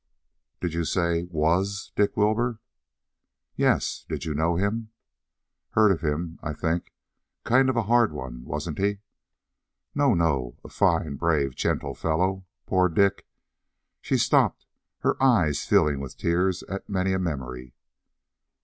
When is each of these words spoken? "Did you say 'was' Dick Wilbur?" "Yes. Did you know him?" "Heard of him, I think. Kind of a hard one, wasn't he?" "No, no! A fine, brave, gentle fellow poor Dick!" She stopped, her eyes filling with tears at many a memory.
"Did 0.61 0.73
you 0.73 0.83
say 0.83 1.25
'was' 1.29 1.91
Dick 1.95 2.17
Wilbur?" 2.17 2.59
"Yes. 3.55 4.03
Did 4.09 4.25
you 4.25 4.33
know 4.33 4.55
him?" 4.55 4.89
"Heard 5.73 5.91
of 5.91 6.01
him, 6.01 6.39
I 6.41 6.53
think. 6.53 6.91
Kind 7.43 7.69
of 7.69 7.75
a 7.77 7.83
hard 7.83 8.11
one, 8.11 8.43
wasn't 8.43 8.79
he?" 8.79 8.97
"No, 9.93 10.15
no! 10.15 10.57
A 10.63 10.69
fine, 10.69 11.17
brave, 11.17 11.53
gentle 11.53 11.93
fellow 11.93 12.47
poor 12.65 12.89
Dick!" 12.89 13.27
She 14.01 14.17
stopped, 14.17 14.65
her 15.01 15.21
eyes 15.21 15.65
filling 15.65 15.99
with 15.99 16.17
tears 16.17 16.63
at 16.63 16.89
many 16.89 17.13
a 17.13 17.19
memory. 17.19 17.75